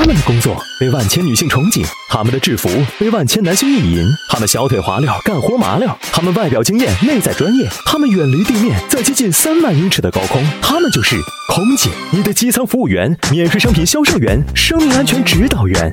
[0.00, 2.68] 他们的工作被万千女性憧憬，他们的制服
[3.00, 11.16] 被万千男性意淫，他们小腿滑溜，干活麻溜，他们外表惊艳，内在专业，他们远离地面，在接近三万英尺的高空，他们就是
[11.48, 15.92] 空姐，你的机舱服务员，免税商品销售员，生命安全指导员。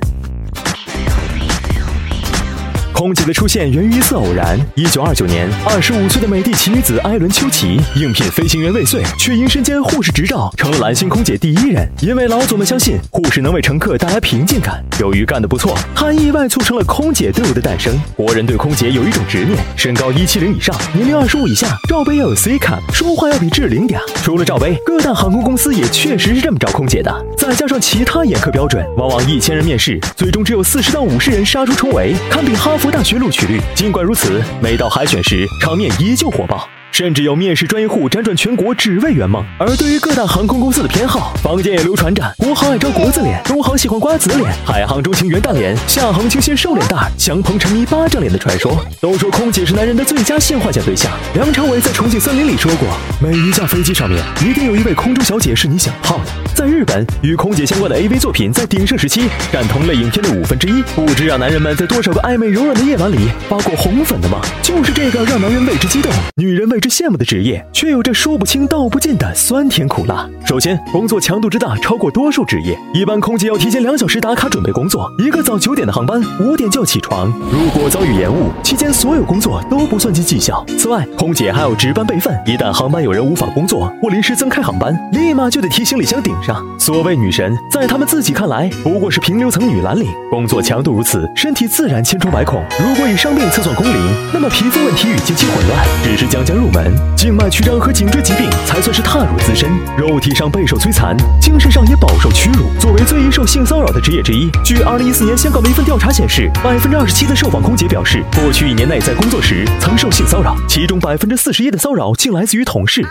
[2.95, 4.57] 空姐的出现源于一次偶然。
[4.73, 11.85] 一九二九年，二十五岁的美第奇女子艾伦·丘奇应聘飞行员未遂，却因身兼护士执照，成了蓝星空姐第一人。
[11.99, 17.93] 因为老总们相信护士能为乘客带来平静感，由于干得不错，她意外促成了空姐队伍的诞生。
[18.15, 23.97] 国人对空姐有一种执念：身高一七零以上，年龄二十五以下，罩杯要有 C 卡说话要比志玲嗲。
[24.23, 27.13] 除了罩杯，各大航空公司也确实是这么招空姐的。
[27.37, 33.59] 再加上其他严苛标准，往往一千人面试，最终只有四十到五十人杀出重围，堪比哈佛大学录取率。
[33.75, 36.67] 尽管如此，每到海选时，场面依旧火爆。
[36.95, 39.43] 甚至有面试专业户辗转全国只为圆梦。
[39.59, 48.81] 而对于各大航空公司的偏好，坊间也流传着国航爱招国字脸，东航喜欢瓜子脸，海航钟情圆大脸，厦航清新瘦脸蛋，强鹏沉迷巴掌脸的传说。
[49.01, 51.11] 都说空姐是男人的最佳性幻想对象。
[51.33, 52.87] 梁朝伟在《重庆森林》里说过，
[53.21, 56.31] 每一架飞机上面一定有一位空中小姐是你想泡的。
[56.55, 64.39] 在日本，与空姐相关的 AV 作品在鼎盛时期占同类影片的五分之一，不知让男人们在多少个暧昧柔软的夜晚里发过红粉的梦。
[64.61, 70.29] 就是这个让男人为之激动，女人为之羡慕的职业，却有着说不清道不尽的酸甜苦辣。
[70.45, 77.33] 首先，工作强度之大超过多数职业，一般空姐要提前两小时打卡准备工作，一个早九点的航班，五点就要起床。
[77.51, 80.63] 如果遭遇延误，期间所有工作都不算进绩效。
[80.77, 86.63] 此外，空姐还有值班备份，一旦航班有人无法工作或临时增开航班，立马就得提行李箱顶上。
[86.77, 90.07] 所谓女神，在他们自己看来，不过是平流层女蓝领。
[90.29, 92.63] 工作强度如此，身体自然千疮百孔。
[92.79, 99.69] 如果以伤病测算工龄，那么皮肤问题与经期混乱只是将将入门，静脉曲张和颈椎疾病才算是踏入资深。
[99.97, 102.65] 肉体上备受摧残，精神上也饱受屈辱。
[102.77, 113.01] 作为最易受性骚扰的职业之一，据二零一四年香港的一份调查显示，百分之二十七的受访空姐表示，过去一年内在工作时曾受性骚扰，其中百分之四十一的骚扰竟来自于同事。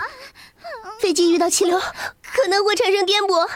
[1.01, 3.47] 飞机遇到气流，可能会产生颠簸。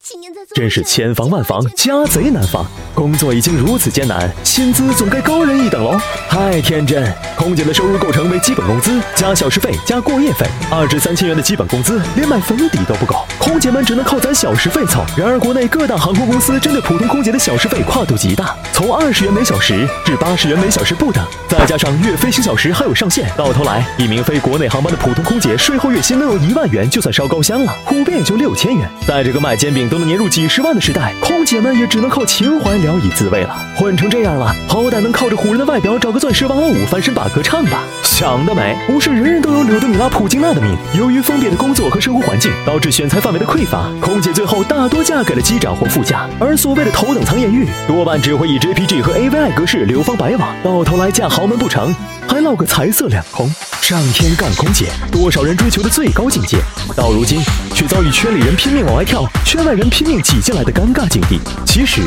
[0.00, 2.64] 今年在做真是千防万防，家贼难防。
[2.96, 6.00] 工作已经如此艰难，薪资总该高人一等喽？
[6.30, 7.06] 太天真！
[7.36, 15.04] 空姐的收入构成为基本工资加小时费加过夜费，二至三千元的基本工资连买粉底都不够，空姐们只能靠攒小时费凑。
[15.14, 28.88] 然而，国内各大航空公司针对普通空姐的小时费跨度极大，从二十元每小时至八十元每小时不等，再加上月飞行小时还有上限，到头来，一名飞国内航班的普通空姐税后月薪能有一万元就算烧高香了，普遍也就六千元。
[29.06, 33.54] 在这个卖煎饼都能年入几十万的时代，空姐们也只能靠情怀聊以自慰了。
[33.74, 37.82] 混成这样了，好歹能靠着唬人的外表找个钻石王老五翻身把歌唱吧？
[38.04, 38.78] 想得美！
[38.86, 40.76] 不是人人都有柳德米拉·普京娜的命。
[40.96, 46.28] 由于封闭的工作和生活环境，导致选材范围的匮乏，空姐最后大多嫁给了机长或副驾。
[46.38, 51.94] 而所谓的头等舱艳遇，多半只会以 JPG 和 AVI 格式流芳百网，到头来嫁豪门不成，
[52.28, 53.52] 还落个财色两空。
[53.82, 56.58] 上天干空姐，多少人追求的最高境界，
[56.96, 57.40] 到如今
[57.72, 61.38] 却遭遇圈里人拼命往外跳，圈外人拼命挤进来的尴尬境地。
[61.64, 62.02] 其实，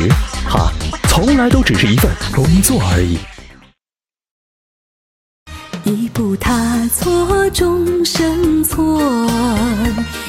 [0.50, 0.68] 他，
[1.08, 3.16] 从来都只是一份工作而已。
[5.84, 6.52] 一步踏
[6.88, 9.00] 错，终生错。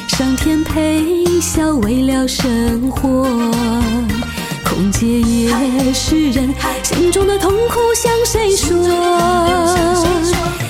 [0.07, 3.27] 上天陪笑，为了生活。
[4.63, 6.53] 空姐也是人，
[6.83, 8.77] 心中的痛苦向谁说？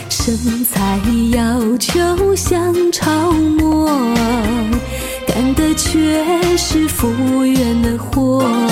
[0.09, 0.97] 身材
[1.31, 3.89] 要求像超模，
[5.27, 8.70] 干的却是服务员的活。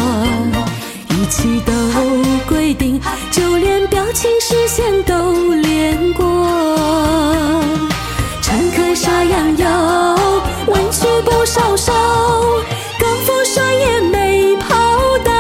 [1.42, 1.72] 气都
[2.50, 3.00] 规定，
[3.32, 6.26] 就连表情视线都练过。
[8.42, 10.18] 唱可沙洋腰，
[10.68, 11.94] 文曲不少少，
[13.00, 14.76] 刚复帅也没跑
[15.24, 15.32] 到。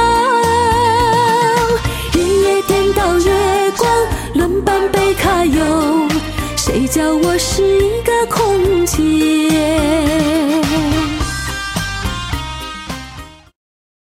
[2.14, 3.30] 日夜颠倒月
[3.78, 3.92] 光，
[4.36, 6.08] 轮班被卡油，
[6.56, 9.79] 谁叫我是一个空姐？